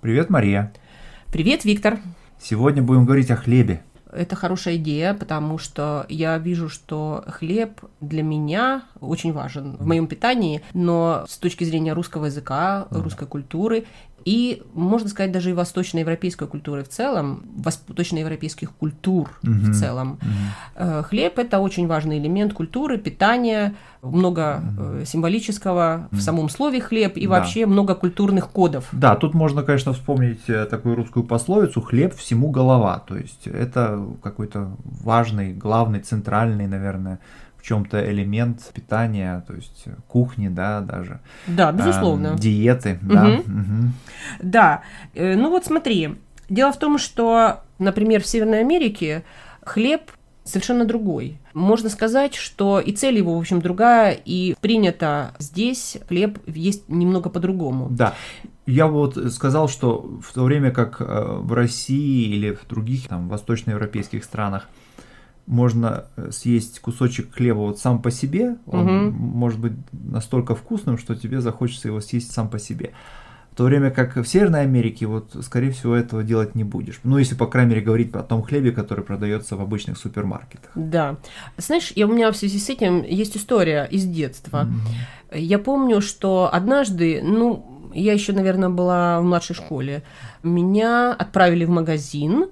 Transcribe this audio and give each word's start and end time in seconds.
Привет, 0.00 0.30
Мария. 0.30 0.72
Привет, 1.30 1.66
Виктор. 1.66 1.98
Сегодня 2.40 2.82
будем 2.82 3.04
говорить 3.04 3.30
о 3.30 3.36
хлебе. 3.36 3.82
Это 4.10 4.34
хорошая 4.34 4.76
идея, 4.76 5.12
потому 5.12 5.58
что 5.58 6.06
я 6.08 6.38
вижу, 6.38 6.70
что 6.70 7.22
хлеб 7.28 7.82
для 8.00 8.22
меня 8.22 8.84
очень 9.00 9.34
важен 9.34 9.76
в 9.76 9.86
моем 9.86 10.06
питании, 10.06 10.62
но 10.72 11.26
с 11.28 11.36
точки 11.36 11.64
зрения 11.64 11.92
русского 11.92 12.26
языка, 12.26 12.88
русской 12.90 13.26
культуры 13.26 13.84
и, 14.24 14.62
можно 14.74 15.08
сказать, 15.08 15.32
даже 15.32 15.50
и 15.50 15.52
восточноевропейской 15.52 16.46
культуры 16.46 16.82
в 16.82 16.88
целом, 16.88 17.44
восточноевропейских 17.56 18.72
культур 18.72 19.38
угу. 19.42 19.52
в 19.52 19.74
целом. 19.74 20.12
Угу. 20.12 20.28
Хлеб– 20.74 21.38
это 21.38 21.58
очень 21.58 21.86
важный 21.86 22.18
элемент 22.18 22.54
культуры, 22.54 22.96
питания, 22.96 23.74
много 24.02 24.62
угу. 24.62 25.04
символического 25.04 26.08
в 26.10 26.20
самом 26.20 26.48
слове 26.48 26.80
«хлеб» 26.80 27.16
и 27.16 27.26
да. 27.26 27.30
вообще 27.30 27.66
много 27.66 27.94
культурных 27.94 28.48
кодов. 28.48 28.88
Да, 28.92 29.14
тут 29.16 29.34
можно, 29.34 29.62
конечно, 29.62 29.92
вспомнить 29.92 30.48
э, 30.48 30.64
такую 30.64 30.96
русскую 30.96 31.24
пословицу 31.24 31.80
«хлеб 31.82 32.14
всему 32.14 32.50
голова», 32.50 32.98
то 32.98 33.16
есть 33.16 33.46
это 33.46 34.02
какой-то 34.22 34.70
важный, 34.84 35.52
главный, 35.52 36.00
центральный, 36.00 36.66
наверное, 36.66 37.20
в 37.58 37.62
чем-то 37.62 38.10
элемент 38.10 38.72
питания, 38.72 39.44
то 39.46 39.54
есть 39.54 39.84
кухни, 40.08 40.48
да, 40.48 40.80
даже. 40.80 41.20
Да, 41.46 41.72
безусловно. 41.72 42.28
Э, 42.28 42.38
диеты, 42.38 42.98
угу. 43.02 43.12
да. 43.12 43.28
Угу. 43.28 43.92
Да, 44.42 44.82
э, 45.14 45.36
ну 45.36 45.50
вот 45.50 45.66
смотри, 45.66 46.16
дело 46.48 46.72
в 46.72 46.78
том, 46.78 46.96
что, 46.96 47.60
например, 47.78 48.22
в 48.22 48.26
Северной 48.26 48.60
Америке 48.60 49.24
хлеб 49.62 50.10
совершенно 50.50 50.84
другой. 50.84 51.38
Можно 51.54 51.88
сказать, 51.88 52.34
что 52.34 52.80
и 52.80 52.92
цель 52.92 53.18
его, 53.18 53.36
в 53.36 53.38
общем, 53.38 53.60
другая, 53.60 54.12
и 54.12 54.54
принято 54.60 55.34
здесь 55.38 55.98
хлеб 56.08 56.38
есть 56.46 56.88
немного 56.88 57.30
по-другому. 57.30 57.88
Да. 57.90 58.14
Я 58.66 58.86
вот 58.86 59.16
сказал, 59.32 59.68
что 59.68 60.20
в 60.22 60.32
то 60.32 60.44
время 60.44 60.70
как 60.70 61.00
э, 61.00 61.04
в 61.04 61.52
России 61.52 62.28
или 62.28 62.52
в 62.52 62.68
других 62.68 63.08
там 63.08 63.28
восточноевропейских 63.28 64.22
странах 64.22 64.68
можно 65.46 66.04
э, 66.16 66.30
съесть 66.30 66.78
кусочек 66.80 67.34
хлеба 67.34 67.58
вот 67.58 67.78
сам 67.80 68.00
по 68.00 68.10
себе, 68.10 68.56
он 68.66 69.08
угу. 69.08 69.16
может 69.16 69.58
быть 69.58 69.72
настолько 69.92 70.54
вкусным, 70.54 70.98
что 70.98 71.16
тебе 71.16 71.40
захочется 71.40 71.88
его 71.88 72.00
съесть 72.00 72.32
сам 72.32 72.48
по 72.48 72.58
себе. 72.58 72.92
В 73.52 73.56
то 73.56 73.64
время 73.64 73.90
как 73.90 74.16
в 74.16 74.24
Северной 74.24 74.62
Америке, 74.62 75.06
вот, 75.06 75.36
скорее 75.42 75.72
всего, 75.72 75.94
этого 75.94 76.22
делать 76.22 76.54
не 76.54 76.64
будешь. 76.64 77.00
Ну, 77.02 77.18
если, 77.18 77.34
по 77.34 77.46
крайней 77.46 77.70
мере, 77.70 77.82
говорить 77.82 78.14
о 78.14 78.22
том 78.22 78.42
хлебе, 78.42 78.70
который 78.70 79.04
продается 79.04 79.56
в 79.56 79.60
обычных 79.60 79.98
супермаркетах. 79.98 80.70
Да. 80.74 81.16
Знаешь, 81.56 81.92
я, 81.96 82.06
у 82.06 82.12
меня 82.12 82.30
в 82.30 82.36
связи 82.36 82.58
с 82.58 82.70
этим 82.70 83.02
есть 83.02 83.36
история 83.36 83.84
из 83.90 84.04
детства. 84.06 84.68
Mm-hmm. 85.32 85.38
Я 85.38 85.58
помню, 85.58 86.00
что 86.00 86.48
однажды, 86.52 87.20
ну, 87.22 87.90
я 87.92 88.12
еще, 88.12 88.32
наверное, 88.32 88.68
была 88.68 89.20
в 89.20 89.24
младшей 89.24 89.56
школе, 89.56 90.04
меня 90.42 91.12
отправили 91.12 91.64
в 91.64 91.70
магазин, 91.70 92.46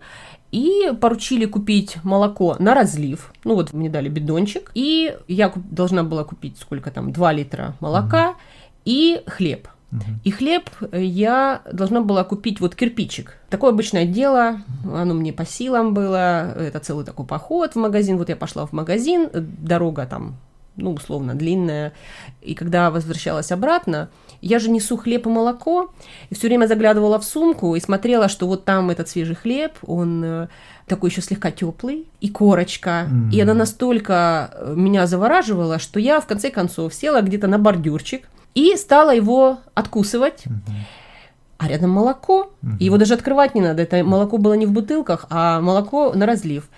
и 0.50 0.92
поручили 1.00 1.44
купить 1.44 1.98
молоко 2.02 2.56
на 2.58 2.74
разлив. 2.74 3.32
Ну 3.44 3.54
вот 3.54 3.72
мне 3.72 3.90
дали 3.90 4.08
бидончик, 4.08 4.70
и 4.74 5.16
я 5.28 5.52
должна 5.54 6.04
была 6.04 6.24
купить 6.24 6.58
сколько 6.58 6.90
там, 6.90 7.12
2 7.12 7.32
литра 7.32 7.74
молока 7.80 8.30
угу. 8.30 8.38
и 8.84 9.22
хлеб. 9.26 9.68
Угу. 9.90 10.02
И 10.24 10.30
хлеб 10.30 10.70
я 10.92 11.62
должна 11.70 12.00
была 12.00 12.24
купить 12.24 12.60
вот 12.60 12.74
кирпичик. 12.74 13.38
Такое 13.48 13.70
обычное 13.70 14.04
дело, 14.04 14.60
оно 14.84 15.14
мне 15.14 15.32
по 15.32 15.46
силам 15.46 15.94
было, 15.94 16.52
это 16.52 16.78
целый 16.80 17.04
такой 17.04 17.26
поход 17.26 17.72
в 17.72 17.76
магазин. 17.76 18.18
Вот 18.18 18.28
я 18.28 18.36
пошла 18.36 18.66
в 18.66 18.72
магазин, 18.72 19.30
дорога 19.32 20.04
там, 20.06 20.36
ну, 20.76 20.92
условно, 20.92 21.34
длинная. 21.34 21.94
И 22.42 22.54
когда 22.54 22.90
возвращалась 22.90 23.50
обратно, 23.50 24.10
я 24.42 24.58
же 24.58 24.70
несу 24.70 24.96
хлеб 24.96 25.26
и 25.26 25.30
молоко, 25.30 25.90
и 26.28 26.34
все 26.34 26.48
время 26.48 26.66
заглядывала 26.66 27.18
в 27.18 27.24
сумку 27.24 27.74
и 27.74 27.80
смотрела, 27.80 28.28
что 28.28 28.46
вот 28.46 28.64
там 28.64 28.90
этот 28.90 29.08
свежий 29.08 29.34
хлеб, 29.34 29.72
он 29.82 30.22
э, 30.24 30.48
такой 30.86 31.10
еще 31.10 31.22
слегка 31.22 31.50
теплый, 31.50 32.06
и 32.20 32.28
корочка. 32.28 33.08
Mm-hmm. 33.10 33.30
И 33.32 33.40
она 33.40 33.54
настолько 33.54 34.50
э, 34.52 34.74
меня 34.76 35.06
завораживала, 35.06 35.78
что 35.78 35.98
я 35.98 36.20
в 36.20 36.26
конце 36.26 36.50
концов 36.50 36.94
села 36.94 37.22
где-то 37.22 37.48
на 37.48 37.58
бордюрчик 37.58 38.28
и 38.54 38.76
стала 38.76 39.14
его 39.14 39.58
откусывать. 39.74 40.44
Mm-hmm. 40.46 40.72
А 41.58 41.68
рядом 41.68 41.90
молоко. 41.90 42.52
Mm-hmm. 42.62 42.76
Его 42.80 42.96
даже 42.98 43.14
открывать 43.14 43.54
не 43.54 43.60
надо. 43.60 43.82
Это 43.82 44.04
молоко 44.04 44.38
было 44.38 44.54
не 44.54 44.66
в 44.66 44.72
бутылках, 44.72 45.26
а 45.30 45.60
молоко 45.60 46.12
на 46.14 46.26
разлив. 46.26 46.68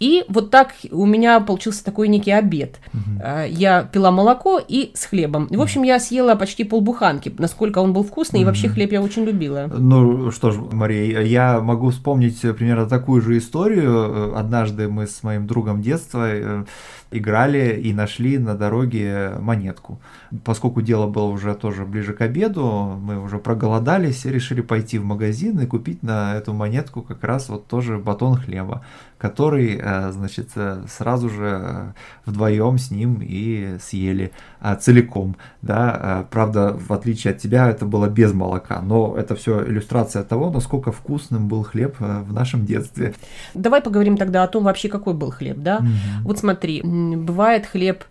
И 0.00 0.24
вот 0.28 0.50
так 0.50 0.72
у 0.90 1.06
меня 1.06 1.40
получился 1.40 1.84
такой 1.84 2.08
некий 2.08 2.32
обед. 2.32 2.80
Угу. 2.92 3.22
Я 3.48 3.82
пила 3.84 4.10
молоко 4.10 4.60
и 4.66 4.92
с 4.94 5.04
хлебом. 5.04 5.46
И, 5.46 5.56
в 5.56 5.62
общем, 5.62 5.82
я 5.82 5.98
съела 5.98 6.34
почти 6.34 6.64
полбуханки, 6.64 7.32
насколько 7.38 7.78
он 7.78 7.92
был 7.92 8.02
вкусный, 8.02 8.40
угу. 8.40 8.42
и 8.42 8.46
вообще 8.46 8.68
хлеб 8.68 8.92
я 8.92 9.02
очень 9.02 9.24
любила. 9.24 9.70
Ну 9.72 10.30
что 10.30 10.50
ж, 10.50 10.58
Мария, 10.72 11.20
я 11.20 11.60
могу 11.60 11.90
вспомнить 11.90 12.40
примерно 12.40 12.86
такую 12.86 13.22
же 13.22 13.38
историю. 13.38 14.36
Однажды 14.36 14.88
мы 14.88 15.06
с 15.06 15.22
моим 15.22 15.46
другом 15.46 15.80
детства 15.80 16.26
э, 16.28 16.64
играли 17.10 17.80
и 17.80 17.92
нашли 17.92 18.38
на 18.38 18.54
дороге 18.54 19.34
монетку. 19.40 20.00
Поскольку 20.44 20.82
дело 20.82 21.06
было 21.06 21.26
уже 21.26 21.54
тоже 21.54 21.84
ближе 21.86 22.12
к 22.12 22.20
обеду, 22.20 22.98
мы 23.00 23.22
уже 23.22 23.38
проголодались 23.38 24.26
и 24.26 24.30
решили 24.30 24.60
пойти 24.60 24.98
в 24.98 25.04
магазин 25.04 25.60
и 25.60 25.66
купить 25.66 26.02
на 26.02 26.34
эту 26.34 26.52
монетку 26.52 27.02
как 27.02 27.22
раз 27.22 27.48
вот 27.48 27.66
тоже 27.66 27.98
батон 27.98 28.36
хлеба, 28.36 28.84
который, 29.24 29.80
э, 29.82 30.12
значит, 30.12 30.50
э, 30.54 30.82
сразу 30.86 31.30
же 31.30 31.58
э, 31.62 31.92
вдвоем 32.26 32.76
с 32.76 32.90
ним 32.90 33.20
и 33.22 33.78
съели 33.80 34.32
целиком, 34.80 35.36
да, 35.62 36.26
правда, 36.30 36.76
в 36.88 36.92
отличие 36.92 37.32
от 37.32 37.38
тебя, 37.38 37.70
это 37.70 37.86
было 37.86 38.06
без 38.06 38.34
молока, 38.34 38.82
но 38.82 39.14
это 39.16 39.34
все 39.34 39.62
иллюстрация 39.66 40.24
того, 40.24 40.50
насколько 40.50 40.92
вкусным 40.92 41.48
был 41.48 41.62
хлеб 41.62 41.96
в 41.98 42.32
нашем 42.34 42.66
детстве. 42.66 43.14
Давай 43.54 43.80
поговорим 43.80 44.18
тогда 44.18 44.42
о 44.42 44.48
том 44.48 44.64
вообще, 44.64 44.88
какой 44.90 45.14
был 45.14 45.30
хлеб, 45.30 45.56
да? 45.58 45.78
Угу. 45.78 45.88
Вот 46.24 46.38
смотри, 46.38 46.82
бывает 46.82 47.66
хлеб 47.66 48.04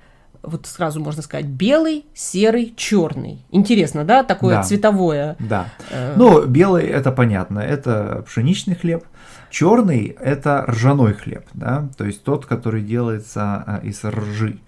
вот 0.43 0.65
сразу 0.67 0.99
можно 0.99 1.21
сказать, 1.21 1.45
белый, 1.45 2.05
серый, 2.13 2.73
черный. 2.75 3.45
Интересно, 3.49 4.03
да, 4.03 4.23
такое 4.23 4.57
да. 4.57 4.63
цветовое. 4.63 5.35
Да. 5.39 5.67
Э... 5.89 6.13
Ну, 6.17 6.45
белый 6.45 6.85
это 6.85 7.11
понятно, 7.11 7.59
это 7.59 8.23
пшеничный 8.27 8.75
хлеб. 8.75 9.05
Черный 9.49 10.15
это 10.19 10.65
ржаной 10.67 11.13
хлеб, 11.13 11.45
да, 11.53 11.87
то 11.97 12.05
есть 12.05 12.23
тот, 12.23 12.45
который 12.45 12.81
делается 12.81 13.81
э, 13.83 13.87
из 13.87 14.03
ржи. 14.03 14.59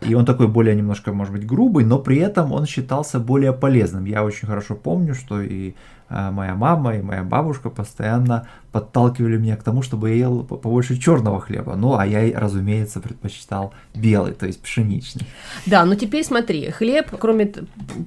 И 0.00 0.14
он 0.14 0.24
такой 0.24 0.48
более 0.48 0.74
немножко, 0.74 1.12
может 1.12 1.34
быть, 1.34 1.46
грубый, 1.46 1.84
но 1.84 1.98
при 1.98 2.18
этом 2.18 2.52
он 2.52 2.64
считался 2.64 3.18
более 3.18 3.52
полезным. 3.52 4.06
Я 4.06 4.24
очень 4.24 4.48
хорошо 4.48 4.74
помню, 4.74 5.14
что 5.14 5.42
и 5.42 5.74
моя 6.10 6.54
мама 6.54 6.96
и 6.96 7.02
моя 7.02 7.22
бабушка 7.22 7.70
постоянно 7.70 8.48
подталкивали 8.72 9.36
меня 9.36 9.56
к 9.56 9.62
тому, 9.62 9.82
чтобы 9.82 10.10
я 10.10 10.16
ел 10.16 10.44
побольше 10.44 10.98
черного 11.00 11.40
хлеба. 11.40 11.74
Ну, 11.74 11.96
а 11.96 12.06
я, 12.06 12.38
разумеется, 12.38 13.00
предпочитал 13.00 13.72
белый, 13.94 14.32
то 14.32 14.46
есть 14.46 14.60
пшеничный. 14.62 15.26
Да, 15.66 15.84
но 15.84 15.94
теперь 15.94 16.24
смотри, 16.24 16.70
хлеб, 16.70 17.10
кроме 17.18 17.52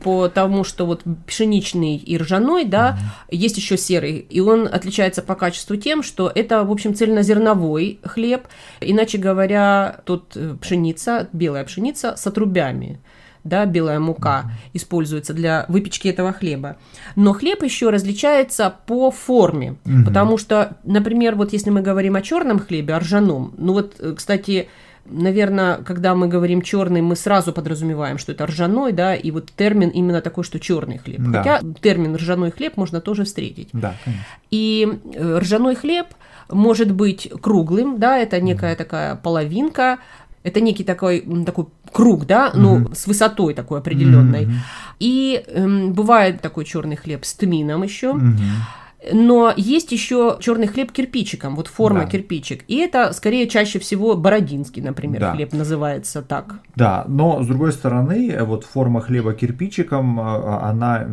по 0.03 0.30
тому, 0.30 0.63
что 0.63 0.86
вот 0.86 1.03
пшеничный 1.28 1.97
и 1.97 2.18
ржаной, 2.18 2.66
да, 2.66 2.92
mm-hmm. 2.92 3.36
есть 3.36 3.58
еще 3.58 3.78
серый, 3.78 4.18
и 4.18 4.40
он 4.40 4.68
отличается 4.72 5.22
по 5.22 5.36
качеству 5.36 5.75
тем, 5.75 6.03
что 6.03 6.31
это, 6.34 6.63
в 6.63 6.72
общем, 6.72 6.96
цельнозерновой 6.96 8.00
хлеб, 8.03 8.47
иначе 8.80 9.18
говоря, 9.18 10.02
тут 10.06 10.36
э, 10.36 10.56
пшеница, 10.62 11.28
белая 11.34 11.66
пшеница 11.66 12.16
с 12.16 12.25
отрубями 12.28 13.00
да, 13.44 13.66
белая 13.66 14.00
мука 14.00 14.52
используется 14.74 15.34
для 15.34 15.66
выпечки 15.68 16.08
этого 16.08 16.34
хлеба. 16.34 16.78
Но 17.16 17.34
хлеб 17.34 17.64
еще 17.64 17.90
различается 17.90 18.74
по 18.86 19.12
форме, 19.12 19.76
mm-hmm. 19.84 20.06
потому 20.06 20.38
что, 20.38 20.78
например, 20.84 21.36
вот 21.36 21.54
если 21.54 21.70
мы 21.70 21.81
говорим 21.81 22.16
о 22.16 22.22
черном 22.22 22.59
хлебе, 22.59 22.94
о 22.94 23.00
ржаном, 23.00 23.54
ну 23.58 23.74
вот, 23.74 23.96
э, 24.00 24.14
кстати, 24.16 24.70
наверное, 25.06 25.78
когда 25.78 26.16
мы 26.16 26.28
говорим 26.28 26.62
черный, 26.62 27.02
мы 27.02 27.16
сразу 27.16 27.52
подразумеваем, 27.52 28.18
что 28.18 28.31
это 28.31 28.46
ржаной, 28.46 28.94
да, 28.94 29.16
и 29.16 29.31
вот 29.31 29.52
термин 29.52 29.90
именно 29.90 30.22
такой, 30.22 30.44
что 30.44 30.60
черный 30.60 30.98
хлеб. 30.98 31.20
Да. 31.20 31.40
Хотя 31.40 31.62
термин 31.81 32.16
ржаной 32.16 32.52
хлеб 32.52 32.78
можно 32.78 33.02
тоже 33.02 33.25
встретить. 33.25 33.70
Да, 33.74 33.96
конечно. 34.04 34.25
И 34.52 35.00
э, 35.13 35.38
ржаной 35.40 35.75
хлеб 35.75 36.07
может 36.50 36.92
быть 36.92 37.30
круглым, 37.42 38.00
да, 38.00 38.18
это 38.18 38.40
некая 38.42 38.75
такая 38.75 39.16
половинка, 39.16 40.00
это 40.44 40.62
некий 40.62 40.84
такой, 40.84 41.22
такой 41.45 41.66
круг, 41.92 42.25
да, 42.25 42.51
ну, 42.54 42.80
mm-hmm. 42.80 42.95
с 42.95 43.07
высотой 43.07 43.54
такой 43.54 43.80
определенной. 43.80 44.45
Mm-hmm. 44.45 44.98
И 45.00 45.44
эм, 45.48 45.94
бывает 45.94 46.42
такой 46.42 46.66
черный 46.66 46.95
хлеб 46.95 47.25
с 47.25 47.34
тмином 47.34 47.84
еще. 47.84 48.12
Mm-hmm. 48.12 48.81
Но 49.12 49.54
есть 49.57 49.92
еще 49.92 50.38
черный 50.40 50.68
хлеб 50.68 50.92
кирпичиком, 50.92 51.56
вот 51.56 51.68
форма 51.68 52.01
да. 52.01 52.06
кирпичик. 52.06 52.63
И 52.68 52.78
это 52.78 53.12
скорее 53.12 53.48
чаще 53.50 53.80
всего 53.80 54.16
бородинский, 54.16 54.81
например, 54.81 55.19
да. 55.19 55.34
хлеб 55.34 55.51
называется 55.51 56.22
так. 56.22 56.56
Да, 56.75 57.04
но 57.07 57.44
с 57.44 57.48
другой 57.48 57.74
стороны, 57.74 58.38
вот 58.44 58.63
форма 58.63 59.01
хлеба 59.01 59.34
кирпичиком, 59.34 60.19
а, 60.19 60.69
она 60.69 61.06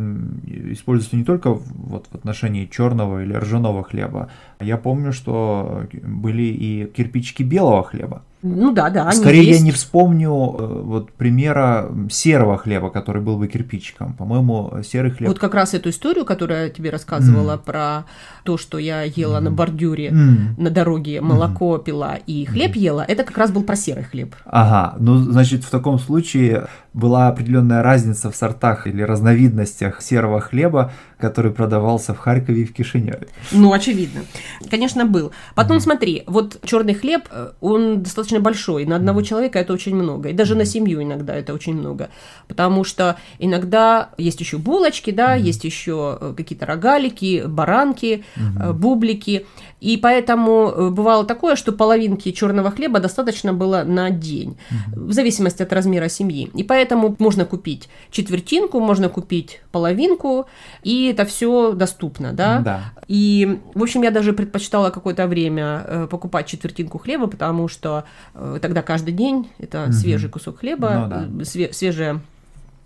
используется 0.71 1.17
не 1.17 1.25
только 1.25 1.53
вот 1.53 2.07
в 2.09 2.15
отношении 2.15 2.65
черного 2.65 3.23
или 3.23 3.33
ржаного 3.33 3.83
хлеба. 3.83 4.29
Я 4.61 4.77
помню, 4.77 5.13
что 5.13 5.83
были 6.03 6.43
и 6.43 6.85
кирпичики 6.85 7.43
белого 7.43 7.83
хлеба. 7.83 8.23
Ну 8.43 8.73
да, 8.73 8.89
да. 8.89 9.11
Скорее 9.11 9.43
есть. 9.43 9.59
я 9.59 9.65
не 9.65 9.71
вспомню 9.71 10.31
э, 10.31 10.81
вот 10.83 11.11
примера 11.11 11.91
серого 12.09 12.57
хлеба, 12.57 12.89
который 12.89 13.21
был 13.21 13.37
бы 13.37 13.47
кирпичиком. 13.47 14.13
По-моему, 14.13 14.81
серый 14.83 15.11
хлеб. 15.11 15.29
Вот 15.29 15.37
как 15.37 15.53
раз 15.53 15.75
эту 15.75 15.89
историю, 15.89 16.25
которую 16.25 16.63
я 16.63 16.69
тебе 16.69 16.89
рассказывала 16.89 17.53
mm. 17.53 17.63
про 17.63 18.05
то, 18.43 18.57
что 18.57 18.79
я 18.79 19.03
ела 19.03 19.37
mm. 19.37 19.41
на 19.41 19.51
бордюре 19.51 20.09
mm. 20.09 20.37
на 20.57 20.69
дороге, 20.71 21.21
молоко 21.21 21.75
mm. 21.75 21.83
пила 21.83 22.15
и 22.25 22.45
хлеб 22.45 22.75
mm. 22.75 22.79
ела, 22.79 23.05
это 23.07 23.23
как 23.23 23.37
раз 23.37 23.51
был 23.51 23.63
про 23.63 23.75
серый 23.75 24.03
хлеб. 24.03 24.35
Ага, 24.45 24.95
ну 24.99 25.17
значит 25.17 25.63
в 25.63 25.69
таком 25.69 25.99
случае 25.99 26.67
была 26.93 27.27
определенная 27.27 27.83
разница 27.83 28.31
в 28.31 28.35
сортах 28.35 28.87
или 28.87 29.01
разновидностях 29.01 30.01
серого 30.01 30.41
хлеба, 30.41 30.91
который 31.17 31.51
продавался 31.51 32.13
в 32.13 32.17
Харькове 32.17 32.63
и 32.63 32.65
в 32.65 32.73
Кишиневе. 32.73 33.27
Ну, 33.51 33.71
очевидно. 33.71 34.21
Конечно, 34.69 35.05
был. 35.05 35.31
Потом 35.55 35.77
mm 35.77 35.81
смотри, 35.81 36.23
вот 36.27 36.59
черный 36.63 36.93
хлеб, 36.93 37.23
э, 37.31 37.51
он 37.61 38.03
достаточно 38.03 38.39
большой. 38.39 38.85
На 38.85 38.95
одного 38.95 39.21
mm 39.21 39.23
человека 39.23 39.59
это 39.59 39.73
очень 39.73 39.95
много. 39.95 40.29
И 40.29 40.33
даже 40.33 40.53
mm 40.53 40.57
на 40.57 40.65
семью 40.65 41.03
иногда 41.03 41.35
это 41.35 41.53
очень 41.53 41.73
много. 41.73 42.09
Потому 42.47 42.83
что 42.83 43.17
иногда 43.39 44.09
есть 44.17 44.39
еще 44.39 44.57
булочки, 44.57 45.11
да, 45.11 45.37
mm 45.37 45.41
есть 45.41 45.63
еще 45.63 46.17
э, 46.21 46.33
какие-то 46.37 46.65
рогалики, 46.65 47.43
баранки, 47.47 48.23
mm 48.35 48.73
бублики. 48.73 49.45
И 49.79 49.97
поэтому 49.97 50.91
бывало 50.91 51.25
такое, 51.25 51.55
что 51.55 51.71
половинки 51.71 52.31
черного 52.31 52.69
хлеба 52.69 52.99
достаточно 52.99 53.53
было 53.53 53.83
на 53.83 54.09
день, 54.09 54.57
mm 54.69 54.99
в 55.11 55.13
зависимости 55.13 55.63
от 55.63 55.73
размера 55.73 56.09
семьи. 56.09 56.49
И 56.53 56.63
поэтому 56.63 57.15
можно 57.19 57.45
купить 57.45 57.89
четвертинку, 58.11 58.79
можно 58.79 59.09
купить 59.09 59.61
половинку, 59.71 60.45
и 60.83 61.05
это 61.05 61.25
все 61.25 61.73
доступно, 61.73 62.33
да? 62.33 62.59
Да. 62.59 62.81
И, 63.07 63.59
в 63.73 63.83
общем, 63.83 64.03
я 64.03 64.11
даже 64.11 64.33
предпочитала 64.41 64.89
какое-то 64.89 65.27
время 65.27 65.85
э, 65.85 66.07
покупать 66.09 66.47
четвертинку 66.47 66.97
хлеба, 66.97 67.27
потому 67.27 67.67
что 67.67 68.05
э, 68.33 68.57
тогда 68.59 68.81
каждый 68.81 69.13
день 69.13 69.51
это 69.59 69.83
угу. 69.83 69.93
свежий 69.93 70.31
кусок 70.31 70.59
хлеба, 70.59 71.07
ну, 71.07 71.37
да. 71.37 71.43
све- 71.43 71.71
свежая 71.71 72.21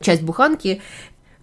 часть 0.02 0.22
буханки, 0.24 0.82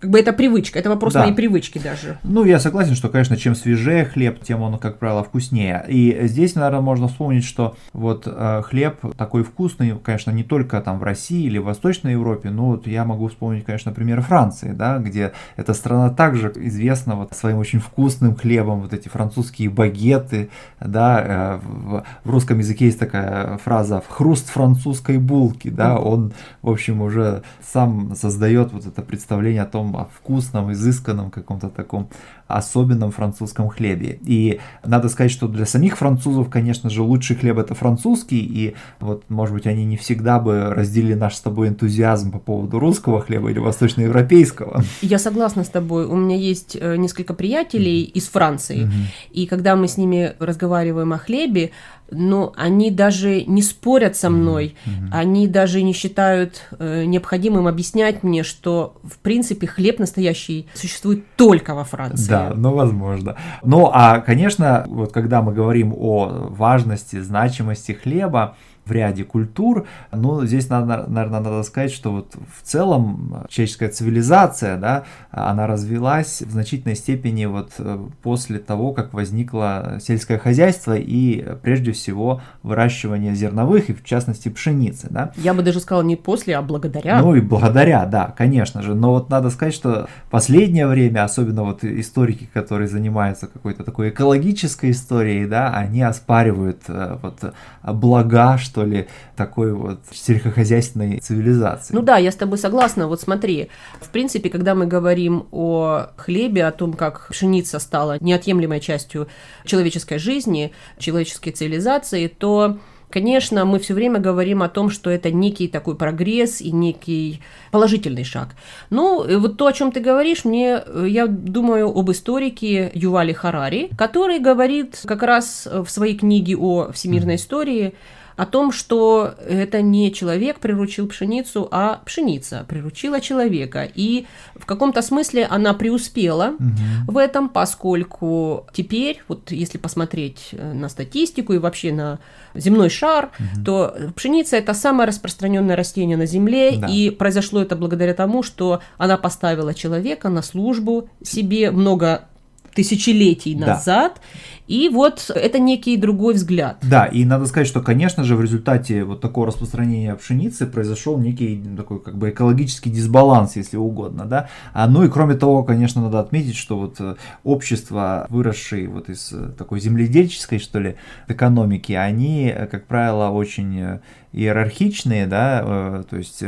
как 0.02 0.10
бы 0.10 0.18
это 0.18 0.32
привычка, 0.32 0.80
это 0.80 0.90
вопрос 0.90 1.12
да. 1.12 1.20
моей 1.20 1.32
привычки 1.32 1.78
даже. 1.78 2.18
Ну, 2.24 2.44
я 2.44 2.58
согласен, 2.58 2.96
что, 2.96 3.08
конечно, 3.08 3.36
чем 3.36 3.54
свежее 3.54 4.04
хлеб, 4.04 4.42
тем 4.42 4.60
он, 4.60 4.78
как 4.78 4.98
правило, 4.98 5.22
вкуснее. 5.22 5.84
И 5.86 6.26
здесь, 6.26 6.56
наверное, 6.56 6.80
можно 6.80 7.06
вспомнить, 7.06 7.44
что 7.44 7.76
вот 7.92 8.24
э, 8.26 8.62
хлеб 8.64 8.96
такой 9.16 9.44
вкусный, 9.44 9.96
конечно, 10.02 10.32
не 10.32 10.42
только 10.42 10.80
там 10.80 10.98
в 10.98 11.04
России 11.04 11.44
или 11.44 11.58
в 11.58 11.66
Восточной 11.66 12.12
Европе, 12.12 12.50
но 12.50 12.70
вот 12.70 12.88
я 12.88 13.04
могу 13.04 13.28
вспомнить, 13.28 13.64
конечно, 13.64 13.92
пример 13.92 14.22
Франции, 14.22 14.72
да, 14.72 14.98
где 14.98 15.34
эта 15.54 15.72
страна 15.72 16.10
также 16.10 16.52
известна 16.56 17.14
вот 17.14 17.32
своим 17.34 17.58
очень 17.58 17.78
вкусным 17.78 18.34
хлебом, 18.34 18.80
вот 18.80 18.92
эти 18.92 19.06
французские 19.06 19.70
багеты, 19.70 20.50
да, 20.80 21.22
э, 21.24 21.60
в, 21.64 22.04
в 22.24 22.30
русском 22.30 22.58
языке 22.58 22.86
есть 22.86 22.98
такая 22.98 23.56
фраза 23.58 24.02
«хруст 24.08 24.48
французской 24.48 25.18
булки», 25.18 25.70
да, 25.70 25.96
он, 25.96 26.32
в 26.60 26.70
общем, 26.70 27.02
уже 27.02 27.44
сам 27.62 28.16
создает 28.16 28.72
вот 28.72 28.84
это 28.84 29.00
представление 29.02 29.62
о 29.62 29.66
том, 29.66 29.91
вкусном, 30.14 30.72
изысканном 30.72 31.30
каком-то 31.30 31.68
таком 31.68 32.08
особенном 32.52 33.10
французском 33.10 33.68
хлебе. 33.68 34.18
И 34.24 34.60
надо 34.84 35.08
сказать, 35.08 35.30
что 35.30 35.48
для 35.48 35.66
самих 35.66 35.96
французов, 35.96 36.48
конечно 36.50 36.90
же, 36.90 37.02
лучший 37.02 37.36
хлеб 37.36 37.58
это 37.58 37.74
французский, 37.74 38.40
и 38.40 38.74
вот, 39.00 39.24
может 39.28 39.54
быть, 39.54 39.66
они 39.66 39.84
не 39.84 39.96
всегда 39.96 40.38
бы 40.38 40.70
разделили 40.74 41.14
наш 41.14 41.34
с 41.34 41.40
тобой 41.40 41.68
энтузиазм 41.68 42.32
по 42.32 42.38
поводу 42.38 42.78
русского 42.78 43.20
хлеба 43.20 43.50
или 43.50 43.58
восточноевропейского. 43.58 44.82
Я 45.00 45.18
согласна 45.18 45.64
с 45.64 45.68
тобой. 45.68 46.06
У 46.06 46.16
меня 46.16 46.36
есть 46.36 46.76
э, 46.78 46.96
несколько 46.96 47.34
приятелей 47.34 48.02
из 48.02 48.28
Франции, 48.28 48.84
mm-hmm. 48.84 49.32
и 49.32 49.46
когда 49.46 49.76
мы 49.76 49.88
с 49.88 49.96
ними 49.96 50.34
разговариваем 50.38 51.12
о 51.12 51.18
хлебе, 51.18 51.70
но 52.12 52.52
они 52.56 52.90
даже 52.90 53.42
не 53.44 53.62
спорят 53.62 54.16
со 54.16 54.28
мной, 54.28 54.74
mm-hmm. 54.84 55.08
они 55.12 55.48
даже 55.48 55.82
не 55.82 55.94
считают 55.94 56.62
э, 56.78 57.04
необходимым 57.04 57.66
объяснять 57.66 58.22
мне, 58.22 58.42
что 58.42 58.96
в 59.02 59.18
принципе 59.18 59.66
хлеб 59.66 59.98
настоящий 59.98 60.66
существует 60.74 61.24
только 61.36 61.74
во 61.74 61.84
Франции. 61.84 62.28
Да, 62.28 62.41
ну 62.50 62.74
возможно. 62.74 63.36
Ну 63.62 63.90
а, 63.92 64.20
конечно, 64.20 64.84
вот 64.88 65.12
когда 65.12 65.42
мы 65.42 65.52
говорим 65.52 65.94
о 65.96 66.48
важности, 66.50 67.20
значимости 67.20 67.92
хлеба, 67.92 68.56
в 68.84 68.92
ряде 68.92 69.24
культур. 69.24 69.86
Ну, 70.10 70.44
здесь, 70.44 70.68
надо, 70.68 71.06
наверное, 71.08 71.40
надо 71.40 71.62
сказать, 71.62 71.92
что 71.92 72.12
вот 72.12 72.34
в 72.34 72.66
целом 72.66 73.46
человеческая 73.48 73.90
цивилизация, 73.90 74.76
да, 74.76 75.04
она 75.30 75.66
развилась 75.66 76.42
в 76.42 76.50
значительной 76.50 76.96
степени 76.96 77.44
вот 77.44 77.72
э, 77.78 77.98
после 78.22 78.58
того, 78.58 78.92
как 78.92 79.12
возникло 79.14 79.98
сельское 80.00 80.38
хозяйство 80.38 80.96
и, 80.96 81.44
прежде 81.62 81.92
всего, 81.92 82.42
выращивание 82.62 83.34
зерновых 83.34 83.90
и, 83.90 83.94
в 83.94 84.04
частности, 84.04 84.48
пшеницы, 84.48 85.06
да. 85.10 85.32
Я 85.36 85.54
бы 85.54 85.62
даже 85.62 85.80
сказала 85.80 86.02
не 86.02 86.16
после, 86.16 86.56
а 86.56 86.62
благодаря. 86.62 87.20
Ну 87.22 87.34
и 87.36 87.40
благодаря, 87.40 88.04
да, 88.06 88.34
конечно 88.36 88.82
же. 88.82 88.94
Но 88.94 89.12
вот 89.12 89.30
надо 89.30 89.50
сказать, 89.50 89.74
что 89.74 90.08
последнее 90.30 90.86
время, 90.86 91.24
особенно 91.24 91.62
вот 91.62 91.84
историки, 91.84 92.48
которые 92.52 92.88
занимаются 92.88 93.46
какой-то 93.46 93.84
такой 93.84 94.10
экологической 94.10 94.90
историей, 94.90 95.46
да, 95.46 95.72
они 95.74 96.02
оспаривают 96.02 96.82
э, 96.88 97.18
вот 97.22 97.54
блага, 97.82 98.58
что 98.58 98.71
ли, 98.80 99.08
такой 99.36 99.74
вот 99.74 100.00
сельскохозяйственной 100.10 101.18
цивилизации. 101.20 101.94
Ну 101.94 102.00
да, 102.00 102.16
я 102.16 102.32
с 102.32 102.36
тобой 102.36 102.56
согласна. 102.56 103.06
Вот 103.06 103.20
смотри, 103.20 103.68
в 104.00 104.08
принципе, 104.08 104.48
когда 104.48 104.74
мы 104.74 104.86
говорим 104.86 105.46
о 105.50 106.06
хлебе, 106.16 106.64
о 106.64 106.72
том, 106.72 106.94
как 106.94 107.28
пшеница 107.28 107.78
стала 107.78 108.16
неотъемлемой 108.20 108.80
частью 108.80 109.28
человеческой 109.64 110.18
жизни, 110.18 110.72
человеческой 110.98 111.50
цивилизации, 111.50 112.28
то 112.28 112.78
Конечно, 113.12 113.66
мы 113.66 113.78
все 113.78 113.92
время 113.92 114.18
говорим 114.20 114.62
о 114.62 114.70
том, 114.70 114.88
что 114.88 115.10
это 115.10 115.30
некий 115.30 115.68
такой 115.68 115.96
прогресс 115.96 116.62
и 116.62 116.72
некий 116.72 117.42
положительный 117.70 118.24
шаг. 118.24 118.54
Ну, 118.88 119.38
вот 119.38 119.58
то, 119.58 119.66
о 119.66 119.72
чем 119.74 119.92
ты 119.92 120.00
говоришь, 120.00 120.46
мне, 120.46 120.82
я 121.06 121.26
думаю 121.26 121.88
об 121.94 122.10
историке 122.10 122.90
Ювали 122.94 123.34
Харари, 123.34 123.90
который 123.98 124.38
говорит 124.38 124.98
как 125.04 125.22
раз 125.22 125.68
в 125.70 125.88
своей 125.88 126.16
книге 126.16 126.56
о 126.56 126.90
всемирной 126.90 127.34
истории 127.34 127.92
о 128.36 128.46
том, 128.46 128.72
что 128.72 129.34
это 129.46 129.82
не 129.82 130.12
человек 130.12 130.58
приручил 130.60 131.06
пшеницу, 131.08 131.68
а 131.70 132.00
пшеница 132.04 132.64
приручила 132.68 133.20
человека. 133.20 133.88
И 133.94 134.26
в 134.54 134.66
каком-то 134.66 135.02
смысле 135.02 135.46
она 135.46 135.74
преуспела 135.74 136.54
угу. 136.58 137.12
в 137.12 137.18
этом, 137.18 137.48
поскольку 137.48 138.66
теперь, 138.72 139.22
вот 139.28 139.50
если 139.50 139.78
посмотреть 139.78 140.48
э, 140.52 140.72
на 140.72 140.88
статистику 140.88 141.52
и 141.52 141.58
вообще 141.58 141.92
на 141.92 142.18
земной 142.54 142.88
шар, 142.90 143.30
угу. 143.38 143.64
то 143.64 143.96
пшеница 144.16 144.56
это 144.56 144.74
самое 144.74 145.08
распространенное 145.08 145.76
растение 145.76 146.16
на 146.16 146.26
Земле, 146.26 146.76
да. 146.76 146.86
и 146.86 147.10
произошло 147.10 147.60
это 147.60 147.76
благодаря 147.76 148.14
тому, 148.14 148.42
что 148.42 148.80
она 148.98 149.16
поставила 149.16 149.74
человека 149.74 150.28
на 150.28 150.42
службу 150.42 151.08
себе 151.22 151.70
много 151.70 152.28
тысячелетий 152.74 153.54
назад. 153.54 154.14
Да. 154.14 154.20
И 154.68 154.88
вот 154.88 155.30
это 155.34 155.58
некий 155.58 155.96
другой 155.96 156.34
взгляд. 156.34 156.78
Да, 156.82 157.04
и 157.04 157.24
надо 157.24 157.46
сказать, 157.46 157.66
что, 157.66 157.82
конечно 157.82 158.24
же, 158.24 158.36
в 158.36 158.40
результате 158.40 159.04
вот 159.04 159.20
такого 159.20 159.48
распространения 159.48 160.14
пшеницы 160.14 160.66
произошел 160.66 161.18
некий 161.18 161.62
такой 161.76 162.00
как 162.00 162.16
бы 162.16 162.30
экологический 162.30 162.88
дисбаланс, 162.88 163.56
если 163.56 163.76
угодно, 163.76 164.24
да. 164.24 164.48
А, 164.72 164.88
ну 164.88 165.04
и 165.04 165.08
кроме 165.08 165.34
того, 165.34 165.64
конечно, 165.64 166.00
надо 166.00 166.20
отметить, 166.20 166.56
что 166.56 166.78
вот 166.78 166.96
э, 167.00 167.16
общества, 167.44 168.26
выросшие 168.30 168.88
вот 168.88 169.10
из 169.10 169.32
э, 169.32 169.50
такой 169.58 169.80
земледельческой, 169.80 170.58
что 170.58 170.78
ли, 170.78 170.94
экономики, 171.28 171.92
они, 171.92 172.46
э, 172.46 172.66
как 172.66 172.86
правило, 172.86 173.28
очень 173.30 174.00
иерархичные, 174.32 175.26
да, 175.26 176.04
то 176.08 176.16
есть 176.16 176.42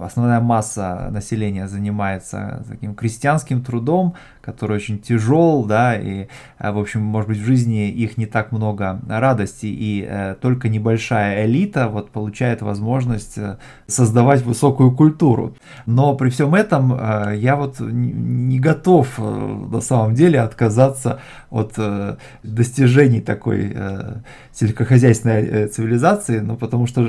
основная 0.00 0.38
масса 0.38 1.08
населения 1.10 1.66
занимается 1.66 2.64
таким 2.68 2.94
крестьянским 2.94 3.64
трудом, 3.64 4.14
который 4.40 4.76
очень 4.76 5.00
тяжел, 5.00 5.55
да, 5.64 5.96
и, 5.96 6.26
в 6.58 6.78
общем, 6.78 7.02
может 7.02 7.28
быть, 7.28 7.38
в 7.38 7.44
жизни 7.44 7.88
их 7.88 8.16
не 8.16 8.26
так 8.26 8.52
много 8.52 9.00
радости, 9.08 9.66
и 9.66 10.06
э, 10.08 10.34
только 10.40 10.68
небольшая 10.68 11.46
элита 11.46 11.88
вот 11.88 12.10
получает 12.10 12.62
возможность 12.62 13.38
э, 13.38 13.58
создавать 13.86 14.42
высокую 14.42 14.92
культуру. 14.92 15.56
Но 15.86 16.14
при 16.14 16.30
всем 16.30 16.54
этом 16.54 16.92
э, 16.92 17.36
я 17.36 17.56
вот 17.56 17.80
не 17.80 18.58
готов 18.58 19.14
э, 19.18 19.22
на 19.22 19.80
самом 19.80 20.14
деле 20.14 20.40
отказаться 20.40 21.20
от 21.50 21.74
э, 21.76 22.16
достижений 22.42 23.20
такой 23.20 23.72
э, 23.74 24.14
сельскохозяйственной 24.52 25.42
э, 25.42 25.68
цивилизации, 25.68 26.40
ну 26.40 26.56
потому 26.56 26.86
что 26.86 27.08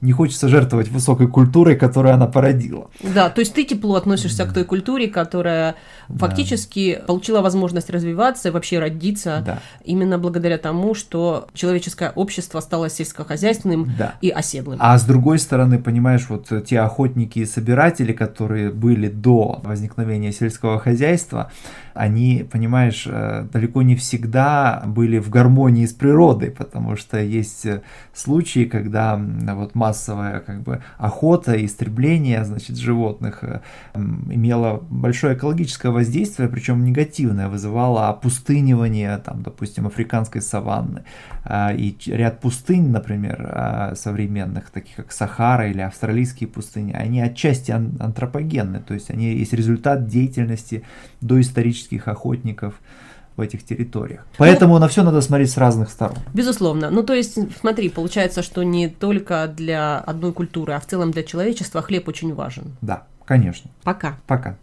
не 0.00 0.12
хочется 0.12 0.48
жертвовать 0.48 0.88
высокой 0.88 1.28
культурой, 1.28 1.76
которую 1.76 2.14
она 2.14 2.26
породила. 2.26 2.90
Да, 3.02 3.30
то 3.30 3.40
есть 3.40 3.54
ты 3.54 3.64
тепло 3.64 3.96
относишься 3.96 4.44
да. 4.44 4.50
к 4.50 4.54
той 4.54 4.64
культуре, 4.64 5.08
которая 5.08 5.74
фактически 6.08 6.96
да. 6.96 7.06
получила 7.06 7.40
возможность 7.40 7.57
развиваться 7.66 8.48
и 8.48 8.50
вообще 8.52 8.78
родиться 8.78 9.42
да. 9.44 9.58
именно 9.84 10.18
благодаря 10.18 10.58
тому, 10.58 10.94
что 10.94 11.48
человеческое 11.54 12.12
общество 12.14 12.60
стало 12.60 12.88
сельскохозяйственным 12.88 13.94
да. 13.98 14.14
и 14.20 14.30
оседлым. 14.30 14.78
А 14.80 14.96
с 14.96 15.04
другой 15.04 15.38
стороны, 15.38 15.78
понимаешь, 15.78 16.26
вот 16.28 16.52
те 16.66 16.80
охотники 16.80 17.40
и 17.40 17.46
собиратели, 17.46 18.12
которые 18.12 18.70
были 18.70 19.08
до 19.08 19.60
возникновения 19.64 20.32
сельского 20.32 20.78
хозяйства, 20.78 21.50
они, 21.98 22.46
понимаешь, 22.48 23.08
э, 23.10 23.48
далеко 23.52 23.82
не 23.82 23.96
всегда 23.96 24.84
были 24.86 25.18
в 25.18 25.30
гармонии 25.30 25.84
с 25.84 25.92
природой, 25.92 26.52
потому 26.52 26.94
что 26.94 27.20
есть 27.20 27.66
э, 27.66 27.82
случаи, 28.14 28.66
когда 28.66 29.16
вот 29.16 29.74
массовая 29.74 30.38
как 30.38 30.62
бы 30.62 30.80
охота, 30.96 31.64
истребление, 31.64 32.44
значит, 32.44 32.76
животных 32.76 33.42
э, 33.42 33.60
имело 33.94 34.80
большое 34.90 35.34
экологическое 35.34 35.90
воздействие, 35.90 36.48
причем 36.48 36.84
негативное, 36.84 37.48
вызывало 37.48 38.08
опустынивание, 38.08 39.18
там, 39.18 39.42
допустим, 39.42 39.88
африканской 39.88 40.40
саванны. 40.40 41.02
И 41.50 41.96
ряд 42.06 42.40
пустынь, 42.40 42.90
например, 42.90 43.94
современных, 43.96 44.70
таких 44.70 44.96
как 44.96 45.12
Сахара 45.12 45.68
или 45.68 45.80
австралийские 45.80 46.48
пустыни, 46.48 46.92
они 46.92 47.20
отчасти 47.20 47.70
антропогенны, 47.70 48.80
то 48.80 48.92
есть 48.94 49.10
они 49.10 49.34
есть 49.34 49.54
результат 49.54 50.06
деятельности 50.06 50.84
доисторических 51.22 51.87
охотников 51.96 52.74
в 53.36 53.40
этих 53.40 53.64
территориях. 53.64 54.20
Ну, 54.30 54.34
Поэтому 54.38 54.74
ну, 54.74 54.80
на 54.80 54.88
все 54.88 55.02
надо 55.02 55.20
смотреть 55.20 55.50
с 55.50 55.56
разных 55.56 55.90
сторон. 55.90 56.18
Безусловно. 56.34 56.90
Ну, 56.90 57.02
то 57.04 57.14
есть, 57.14 57.38
смотри, 57.60 57.88
получается, 57.88 58.42
что 58.42 58.64
не 58.64 58.88
только 58.88 59.46
для 59.46 59.98
одной 59.98 60.32
культуры, 60.32 60.72
а 60.74 60.80
в 60.80 60.86
целом 60.86 61.12
для 61.12 61.22
человечества 61.22 61.80
хлеб 61.80 62.08
очень 62.08 62.34
важен. 62.34 62.76
Да, 62.80 63.04
конечно. 63.24 63.70
Пока. 63.84 64.18
Пока. 64.26 64.56